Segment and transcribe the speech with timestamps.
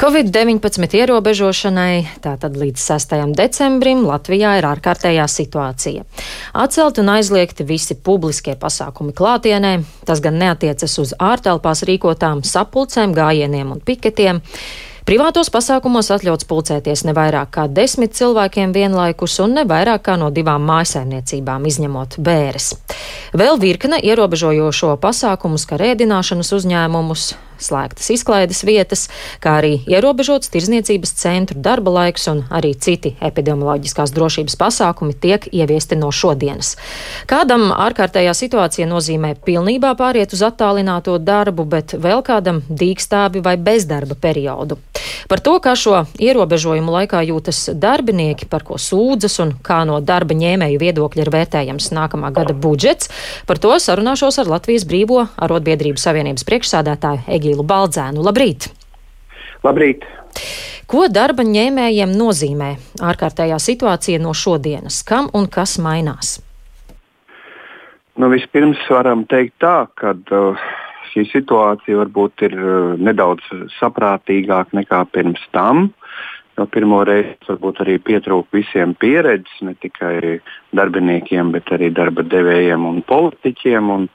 [0.00, 3.10] Covid-19 ierobežošanai tātad līdz 6.
[3.36, 6.06] decembrim Latvijā ir ārkārtējā situācija.
[6.56, 9.74] Atcelt un aizliegti visi publiskie pasākumi klātienē,
[10.08, 14.40] tas gan neatiecas uz ārtelpās rīkotām sapulcēm, gājieniem un piketiem.
[15.04, 20.32] Privātos pasākumos atļauts pulcēties ne vairāk kā desmit cilvēkiem vienlaikus un ne vairāk kā no
[20.32, 22.72] divām mājsaimniecībām, izņemot bēres.
[23.36, 27.28] Vēl virkne ierobežojošo pasākumu skar ēdināšanas uzņēmumus,
[27.60, 29.06] slēgtas izklaides vietas,
[29.42, 35.98] kā arī ierobežots tirzniecības centru darba laiks un arī citi epidemioloģiskās drošības pasākumi tiek ieviesti
[36.00, 36.76] no šodienas.
[37.30, 44.16] Kādam ārkārtējā situācija nozīmē pilnībā pāriet uz attālināto darbu, bet vēl kādam dīkstāvi vai bezdarba
[44.20, 44.80] periodu.
[45.28, 50.36] Par to, kā šo ierobežojumu laikā jūtas darbinieki, par ko sūdzas un kā no darba
[50.38, 53.10] ņēmēju viedokļa ir vērtējams nākamā gada budžets,
[53.48, 58.24] par to sarunāšos ar Latvijas Brīvo arotbiedrību savienības priekšsādātāju Egīlu Baldzēnu.
[58.24, 58.70] Labrīt!
[59.66, 60.06] Labrīt!
[60.90, 62.70] Ko darba ņēmējiem nozīmē
[63.06, 65.04] ārkārtējā situācija no šodienas?
[65.06, 66.40] Kam un kas mainās?
[68.18, 70.64] Nu, vispirms varam teikt tā, ka uh,
[71.12, 73.46] šī situācija varbūt ir uh, nedaudz
[73.78, 75.90] saprātīgāka nekā pirms tam.
[76.60, 80.40] No pirmo reizi varbūt arī pietrūka visiem pieredzes, ne tikai
[80.76, 83.88] darbiniekiem, bet arī darba devējiem un politiķiem.
[83.94, 84.08] Un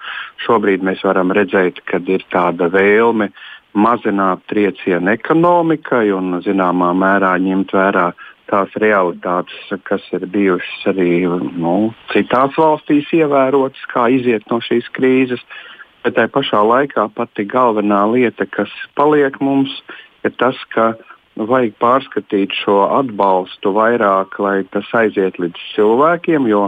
[0.46, 3.32] šobrīd mēs varam redzēt, ka ir tāda vēlme
[3.74, 8.12] mazināt triecienu ekonomikai un zināmā mērā ņemt vērā
[8.46, 15.42] tās realitātes, kas ir bijušas arī nu, citās valstīs, ievērotas, kā iziet no šīs krīzes.
[15.42, 15.75] Uh,
[16.06, 19.74] Bet tā pašā laikā pati galvenā lieta, kas paliek mums,
[20.22, 20.92] ir tas, ka
[21.36, 26.68] vajag pārskatīt šo atbalstu vairāk, lai tas aiziet līdz cilvēkiem, jo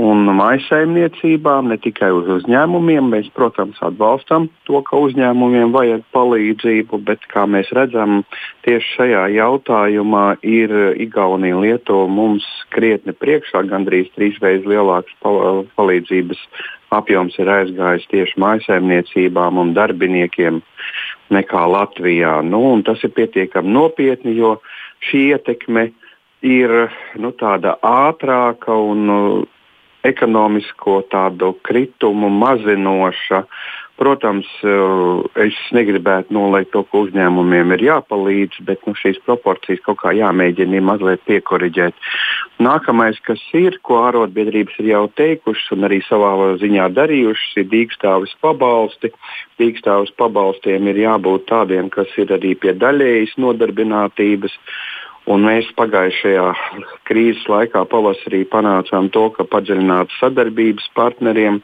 [0.00, 3.10] un maisaimniecībām, ne tikai uz uzņēmumiem.
[3.12, 8.22] Mēs, protams, atbalstam to, ka uzņēmumiem vajag palīdzību, bet, kā mēs redzam,
[8.66, 10.74] tieši šajā jautājumā ir
[11.04, 16.42] Igaunija un Lietuva mums krietni priekšā, gandrīz trīsreiz lielāks palīdzības
[16.94, 20.60] apjoms ir aizgājis tieši maisaimniecībām un darbiniekiem
[21.34, 22.38] nekā Latvijā.
[22.46, 24.56] Nu, tas ir pietiekami nopietni, jo
[25.08, 25.88] šī ietekme
[26.44, 26.74] ir
[27.20, 29.08] nu, tāda ātrāka un
[30.04, 33.44] ekonomisko tādu kritumu mazinoša
[33.94, 40.00] Protams, eh, es negribētu noliekt to, ka uzņēmumiem ir jāpalīdz, bet nu, šīs proporcijas kaut
[40.00, 41.94] kā jāmēģina mazliet piekoriģēt.
[42.58, 48.34] Nākamais, kas ir, ko ārotbiedrības ir jau teikušas un arī savā ziņā darījušas, ir dīkstāvis
[48.42, 49.12] pabalsti.
[49.62, 54.58] Dīkstāvis pabalstiem ir jābūt tādiem, kas ir arī pie daļējas nodarbinātības.
[55.30, 56.48] Un mēs pagājušajā
[57.08, 61.62] krīzes laikā pavasarī panācām to, ka padziļināta sadarbības partneriem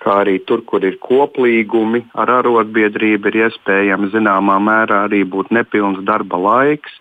[0.00, 6.00] kā arī tur, kur ir koplīgumi ar arotbiedrību, ir iespējams zināmā mērā arī būt nepilns
[6.08, 6.92] darba laiks.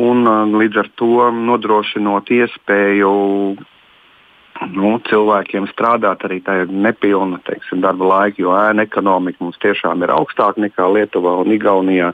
[0.00, 0.26] Un,
[0.60, 3.10] līdz ar to nodrošinot iespēju
[4.74, 10.14] nu, cilvēkiem strādāt arī tajā nepilna teiksim, darba laika, jo ēna ekonomika mums tiešām ir
[10.14, 12.12] augstāka nekā Lietuvā un Igaunijā.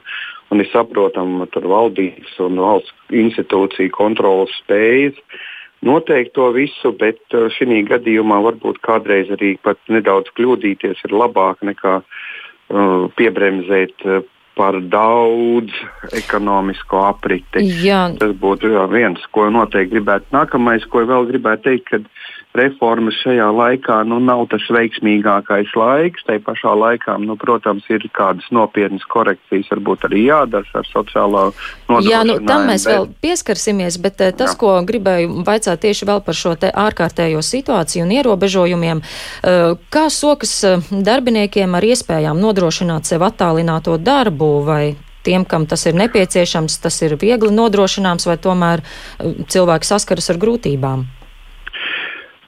[0.53, 5.17] Un ir saprotama, valdības un valsts institūcija kontrolas spējas
[5.83, 11.63] noteikt to visu, bet uh, šī gadījumā varbūt kādreiz arī pat nedaudz kļūdīties ir labāk
[11.65, 14.21] nekā uh, piebremzēt uh,
[14.55, 15.73] par daudz
[16.13, 17.63] ekonomisko apriti.
[17.83, 18.05] Jā.
[18.19, 20.29] Tas būtu jā, viens, ko noteikti gribētu.
[20.35, 22.05] Nākamais, ko vēl gribētu teikt, kad
[22.57, 26.25] reformas šajā laikā nu, nav tas veiksmīgākais laiks.
[26.27, 31.45] Tā pašā laikā, nu, protams, ir kādas nopietnas korekcijas, varbūt arī jādara ar sociālo
[31.89, 32.11] nodrošinājumu.
[32.11, 34.59] Jā, nu, tam mēs vēl pieskarsimies, bet eh, tas, Jā.
[34.61, 40.93] ko gribēju vaicāt tieši vēl par šo ārkārtējo situāciju un ierobežojumiem, eh, kā sokas eh,
[40.93, 44.83] darbiniekiem ar iespējām nodrošināt sev attālināto darbu vai
[45.23, 48.83] tiem, kam tas ir nepieciešams, tas ir viegli nodrošināms, vai tomēr
[49.23, 51.05] cilvēki saskaras ar grūtībām?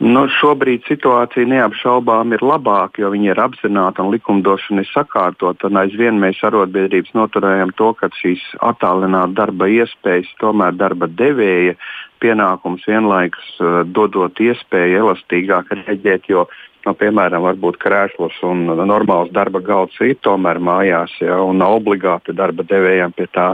[0.04, 5.72] Nu, šobrīd situācija neapšaubām ir labāka, jo viņi ir apzināti un likumdošana ir sakārtota.
[5.80, 11.78] Aizvien mēs arotbiedrības noturējam to, ka šīs attālināta darba iespējas tomēr darba devēja
[12.20, 16.44] pienākums vienlaikus uh, dodot iespēju elastīgāk reaģēt, jo,
[16.84, 22.68] nu, piemēram, varbūt krēsls un normāls darba galds ir tomēr mājās, ja, un obligāti darba
[22.68, 23.54] devējiem pie tā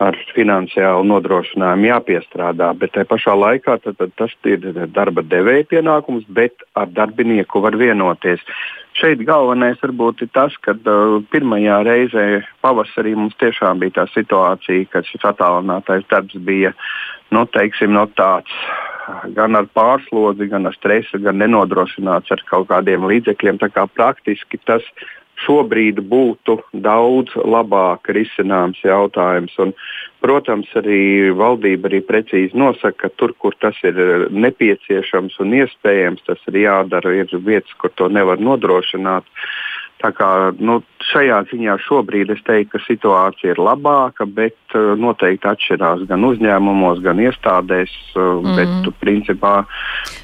[0.00, 4.64] ar finansiālu nodrošinājumu jāpiestrādā, bet tajā pašā laikā tad, tad tas ir
[4.94, 8.40] darba devēja pienākums, bet ar darbinieku var vienoties.
[8.96, 12.24] Šeit galvenais varbūt ir tas, ka uh, pirmajā reizē
[12.64, 16.72] pavasarī mums tiešām bija tā situācija, ka šis attālinātais darbs bija
[17.30, 18.56] nu, teiksim, no tāds
[19.36, 23.60] gan ar pārslodzi, gan ar stresu, gan nenodrošināts ar kaut kādiem līdzekļiem.
[23.62, 24.86] Tā kā praktiski tas
[25.44, 29.54] šobrīd būtu daudz labāk risināms jautājums.
[29.62, 29.72] Un,
[30.24, 36.42] protams, arī valdība arī precīzi nosaka, ka tur, kur tas ir nepieciešams un iespējams, tas
[36.50, 37.14] ir jādara.
[37.22, 39.28] Ir vietas, kur to nevar nodrošināt.
[40.00, 40.78] Tā kā, nu,
[41.10, 47.02] šajā ziņā šobrīd es teiktu, ka situācija ir labāka, bet uh, noteikti atšķirās gan uzņēmumos,
[47.04, 47.92] gan iestādēs.
[48.14, 48.54] Uh, mm.
[48.56, 49.52] Bet, principā,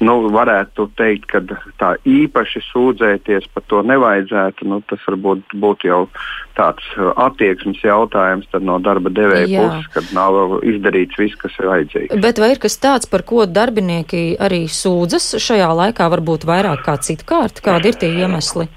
[0.01, 1.43] nu, varētu teikt, ka
[1.77, 4.65] tā īpaši sūdzēties par to nevajadzētu.
[4.69, 6.01] Nu, tas varbūt būtu jau
[6.57, 12.17] tāds uh, attieksmes jautājums no darba devēja puses, kad nav izdarīts viss, kas ir vajadzīgs.
[12.25, 16.97] Bet vai ir kas tāds, par ko darbinieki arī sūdzas šajā laikā, varbūt vairāk kā
[16.97, 17.61] citkārt?
[17.61, 18.69] Kādi ir tie iemesli?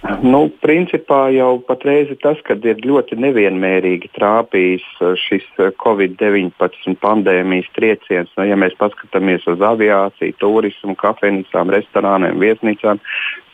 [0.00, 6.96] Nu, principā jau patreiz ir tas, ka ir ļoti nevienmērīgi trāpījis uh, šis uh, Covid-19
[7.02, 8.32] pandēmijas trieciens.
[8.38, 13.02] Nu, ja mēs paskatāmies uz aviāciju, turismu, kafejnīcām, restorāniem, viesnīcām,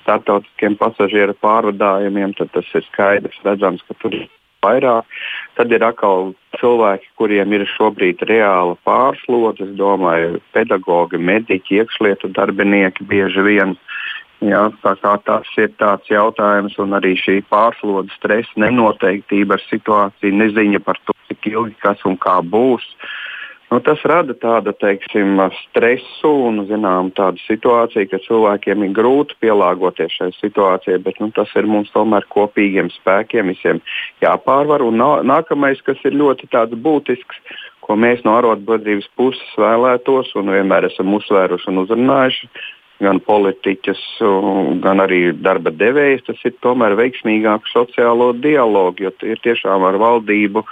[0.04, 4.28] startautiskiem pasažieru pārvadājumiem, tad tas ir skaidrs, redzams, ka tur ir
[4.62, 5.18] vairāk.
[5.58, 9.66] Tad ir atkal cilvēki, kuriem ir šobrīd reāla pārslodze.
[9.66, 13.76] Es domāju, pedagogi, mediķi, iekšlietu darbinieki bieži vien
[14.44, 20.40] Jā, tā kā tas ir tāds jautājums, un arī šī pārslodzes stresa, nenoteiktība ar situāciju,
[20.42, 22.84] neziņa par to, cik ilgi kas un kā būs.
[23.72, 30.12] Nu, tas rada tādu teiksim, stresu un zinām, tādu situāciju, ka cilvēkiem ir grūti pielāgoties
[30.20, 33.80] šai situācijai, bet nu, tas ir mums tomēr kopīgiem spēkiem visiem
[34.22, 34.84] jāpārvar.
[34.86, 37.42] Un nā, nākamais, kas ir ļoti būtisks,
[37.82, 42.50] ko mēs no arotbiedrības puses vēlētos un vienmēr esam uzsvēruši un uzrunājuši,
[43.02, 44.02] gan politiķus,
[44.84, 50.64] gan arī darba devējus, tas ir tomēr veiksmīgāk sociālo dialogu, jo ir tiešām ar valdību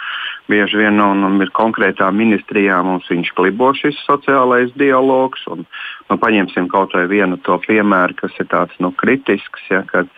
[0.48, 5.44] bieži vien un, un ir konkrētām ministrijām mums viņš klibo šis sociālais dialogs.
[5.52, 5.66] Un,
[6.08, 10.08] nu, paņemsim kaut vai vienu to piemēru, kas ir tāds nu, kritisks, ja, kad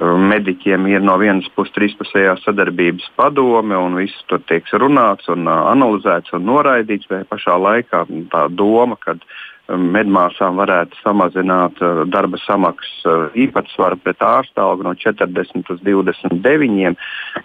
[0.00, 5.48] um, mediķiem ir no vienas puses trīspusējā sadarbības padome, un viss tur tiek runāts, un
[5.48, 9.18] uh, analizēts un noraidīts, bet pašā laikā tā doma, ka
[9.70, 16.96] medmāsām varētu samazināt uh, darba samaksas uh, īpatsvaru pret ārsta algu no 40 līdz 29,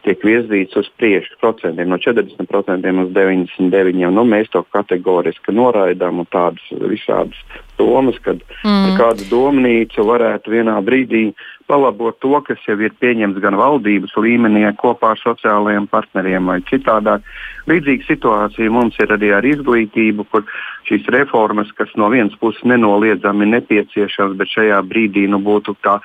[0.03, 4.09] tiek virzīts uz priekšu procentiem, no 40% uz 99.
[4.17, 7.37] Nu, mēs to kategoriski noraidām un tādas visādas
[7.77, 8.97] domas, ka mm.
[8.97, 11.29] kāda domnīca varētu vienā brīdī
[11.67, 17.25] palabot to, kas jau ir pieņemts gan valdības līmenī, kopā ar sociālajiem partneriem vai citādāk.
[17.67, 20.47] Līdzīga situācija mums ir arī ar izglītību, kur
[20.87, 25.99] šīs reformas, kas no vienas puses nenoliedzami nepieciešams, bet šajā brīdī nu, būtu tā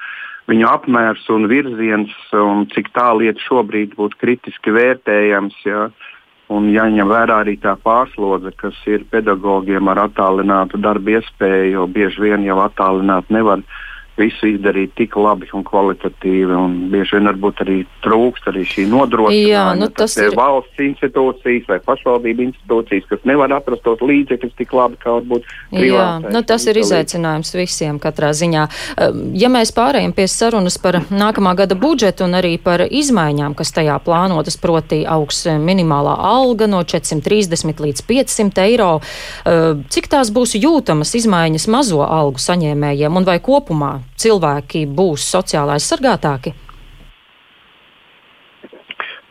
[0.51, 5.63] viņu apmērs un virziens, un cik tālu iet šobrīd būtu kritiski vērtējams.
[5.69, 5.91] Ja,
[6.53, 12.21] Un jāņem vērā arī tā pārslodze, kas ir pedagogiem ar attālinātu darbu iespēju, jo bieži
[12.21, 13.79] vien jau attālināti nevar uh,
[14.19, 16.53] visu izdarīt tik labi un kvalitatīvi.
[16.53, 19.53] Un bieži vien varbūt arī trūkst arī šī nodrošinājuma.
[19.53, 24.75] Jā, nu, tas ir valsts institūcijas vai pašvaldību institūcijas, kas nevar atrast tos līdzekļus tik
[24.77, 26.29] labi, kā varbūt privātais.
[26.29, 28.67] Jā, nu, tas ir izaicinājums visiem katrā ziņā.
[29.39, 33.97] Ja mēs pārējām pie sarunas par nākamā gada budžetu un arī par izmaiņām, kas tajā
[34.05, 38.93] plānotas, proti augs minimālā alga no 430 līdz 500 eiro,
[39.93, 46.55] cik tās būs jūtamas izmaiņas mazo algu saņēmējiem un vai kopumā cilvēki būs sociāli aizsargātāki?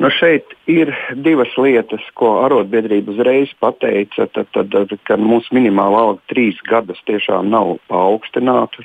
[0.02, 4.26] Nu šeit ir divas lietas, ko arotbiedrība uzreiz pateica.
[4.34, 8.82] Tad, tad, tad, kad mūsu minimālā alga trīs gadus tiešām nav paaugstināta,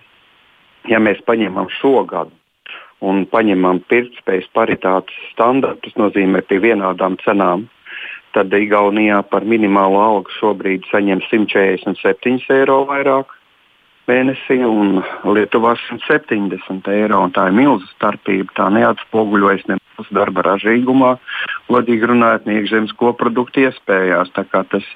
[0.90, 2.36] ja mēs paņemam šo gadu
[3.04, 7.66] un paņemam pirktspējas paritātes standartus, tas nozīmē pie vienādām cenām,
[8.36, 13.35] tad Igaunijā par minimālo algu šobrīd saņem 147 eiro vairāk
[14.10, 15.02] mēnesī, un
[15.36, 17.24] Lietuvā 170 eiro.
[17.34, 18.54] Tā ir milzīga starpība.
[18.56, 21.16] Tā neatspoguļojas ne mūsu darba ražīgumā,
[21.70, 24.32] godīgi runājot, ne iekšzemes koproduktu iespējās.
[24.36, 24.90] Tas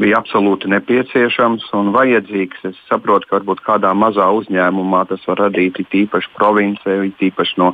[0.00, 2.64] bija absolūti nepieciešams un vajadzīgs.
[2.68, 7.72] Es saprotu, ka varbūt kādā mazā uzņēmumā tas var radīt īpaši provincē, īpaši no,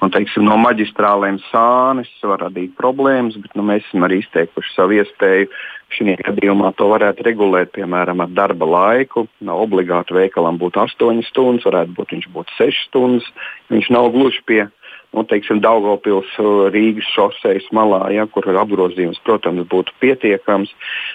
[0.00, 4.98] no, teiksim, no maģistrālēm sānis, var radīt problēmas, bet nu, mēs esam arī izteikuši savu
[5.00, 5.52] iespēju.
[5.88, 9.24] Šajā gadījumā to varētu regulēt, piemēram, ar darba laiku.
[9.44, 13.30] Nav obligāti veikalam būt 8 stundas, varētu būt viņš būtu 6 stundas.
[13.72, 14.66] Viņš nav gluži pie
[15.12, 20.72] nu, teiksim, Daugopils uh, Rīgas šoseis malā, ja, kur apgrozījums, protams, būtu pietiekams.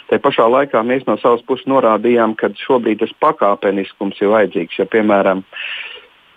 [0.10, 4.80] Tā pašā laikā mēs no savas puses norādījām, ka šobrīd tas pakāpeniskums ir vajadzīgs.
[4.82, 5.46] Ja, piemēram,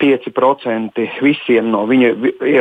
[0.01, 2.13] 5% visiem no viņa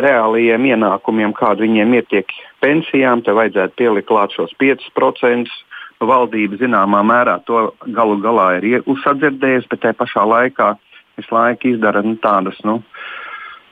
[0.04, 2.32] reālajiem ienākumiem, kādi viņiem ir tiek
[2.64, 5.62] pensijām, te vajadzētu pielikt klāt šos 5%.
[5.96, 10.74] Valdība zināmā mērā to galu galā ir uzsadzirdējusi, bet tajā pašā laikā
[11.16, 13.06] visu laiku izdara nu, tādas nu, uh,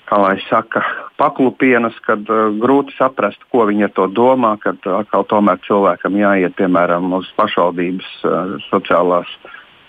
[0.09, 0.83] kā lai saka,
[1.21, 6.56] paklupienas, kad uh, grūti saprast, ko viņi ar to domā, kad atkal tomēr cilvēkam jāiet,
[6.59, 9.30] piemēram, uz pašvaldības uh, sociālās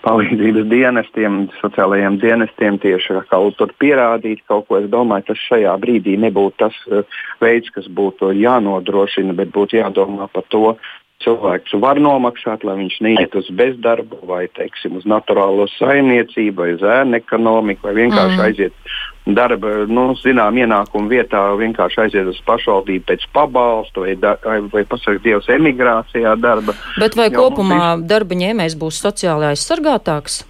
[0.06, 4.78] palīdzības dienestiem, sociālajiem dienestiem tieši kaut tur pierādīt kaut ko.
[4.80, 10.30] Es domāju, tas šajā brīdī nebūtu tas uh, veids, kas būtu jānodrošina, bet būtu jādomā
[10.32, 10.76] par to,
[11.24, 16.84] cilvēks var nomaksāt, lai viņš neiet uz bezdarbu, vai teiksim, uz naturālo saimniecību, vai uz
[16.84, 18.44] ēnu ekonomiku, vai vienkārši mm.
[18.46, 18.96] aiziet
[19.26, 24.36] darba, nu, zinām, ienākumu vietā, vienkārši aiziet uz pašvaldību pēc pabalstu, vai, da,
[24.72, 26.76] vai pasakot, Dievs, emigrācijā darba.
[27.00, 28.06] Bet vai jo, kopumā mums...
[28.10, 30.44] darba ņēmējs būs sociāli aizsargātāks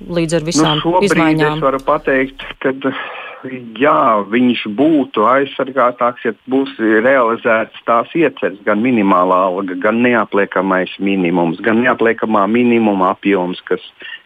[0.00, 1.58] līdz ar visām nu, izmaiņām?
[1.58, 2.72] Es varu pateikt, ka
[3.80, 3.98] jā,
[4.30, 11.82] viņš būtu aizsargātāks, ja būs realizētas tās ieceres, gan minimālā alga, gan neapliekamais minimums, gan
[11.84, 14.19] neapliekamā minimuma apjoms, kas ir,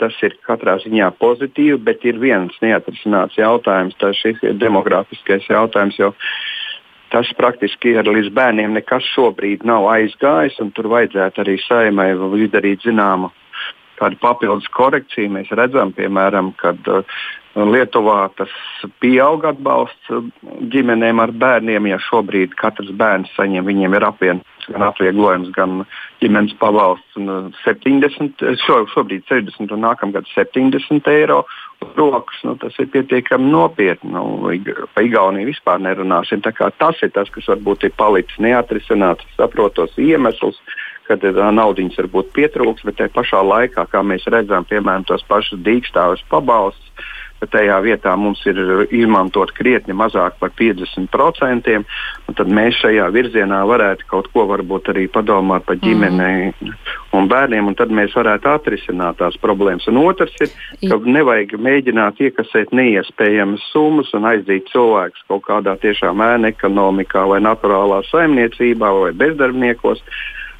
[0.00, 5.98] tas ir katrā ziņā pozitīvi, bet ir viens neatrisināts jautājums, tas ir demografiskais jautājums.
[7.12, 12.10] Tas praktiski ir līdz bērniem nekas šobrīd nav aizgājis, un tur vajadzētu arī saimai
[12.44, 13.30] izdarīt zināmu
[13.98, 15.32] kādu papildus korekciju.
[15.36, 17.18] Mēs redzam, piemēram, kad uh,
[17.58, 18.52] Lietuvā tas
[19.02, 20.28] pieaug atbalsts uh,
[20.72, 21.88] ģimenēm ar bērniem.
[21.90, 25.82] Ja šobrīd katrs bērns saņem, viņiem ir apvienots gan atvieglojums, gan
[26.22, 27.18] ģimenes pabalsts
[27.64, 31.42] 70, uh, šo, šobrīd 60 un nākamgad 70 eiro
[31.96, 32.42] rokas.
[32.46, 34.12] Nu, tas ir pietiekami nopietni.
[34.14, 34.50] Nu,
[34.94, 36.42] pa Igauniju vispār nerunāsim.
[36.44, 40.60] Tas ir tas, kas varbūt ir palicis neatrisināts, saprotos iemesls
[41.08, 46.20] kad naudiņas varbūt pietrūks, bet tajā pašā laikā, kā mēs redzam, piemēram, tos pašus dīkstāvus
[46.28, 48.58] pabalstus, bet tajā vietā mums ir
[48.94, 51.76] izmantot krietni mazāk par 50%.
[52.38, 56.72] Tad mēs šajā virzienā varētu kaut ko varbūt arī padomāt par ģimenei mm.
[57.18, 59.86] un bērniem, un tad mēs varētu atrisināt tās problēmas.
[59.90, 60.54] Un otrs ir,
[60.88, 67.40] ka nevajag mēģināt iekasēt neiespējamas summas un aizdīt cilvēkus kaut kādā tiešām ēna ekonomikā vai
[67.44, 70.02] naturālā saimniecībā vai bezdarbniekos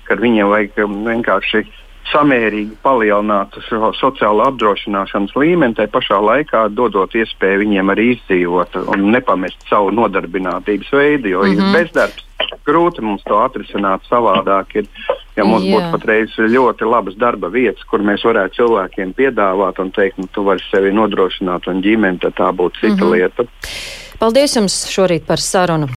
[0.08, 1.64] kad viņiem vajag um, vienkārši
[2.12, 9.10] samērīgi palielināt šo sociālo apdrošināšanas līmeni, tai pašā laikā dodot iespēju viņiem arī izdzīvot un
[9.12, 11.52] nepamest savu nodarbinātības veidu, jo mm -hmm.
[11.52, 11.76] ir mhm.
[11.76, 12.24] bezdarbs.
[12.66, 14.74] Grūti mums to atrisināt savādāk.
[14.74, 14.86] Ir,
[15.36, 15.74] ja mums Jā.
[15.74, 20.44] būtu patreiz ļoti labas darba vietas, kur mēs varētu cilvēkiem piedāvāt un teikt, nu, tu
[20.44, 23.12] vari sevi nodrošināt un ģimeni, tad tā būtu cita mm -hmm.
[23.12, 23.44] lieta.
[24.18, 25.86] Paldies jums šorīt par sarunu.